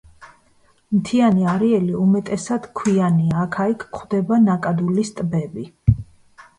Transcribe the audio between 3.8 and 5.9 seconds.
გვხვდება ნაკადულის ტბები.